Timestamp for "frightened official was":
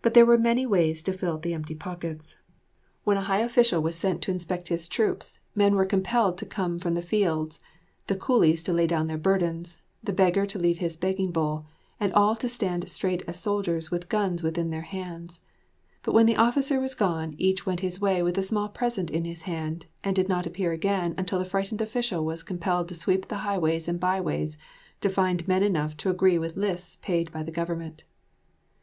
21.44-22.42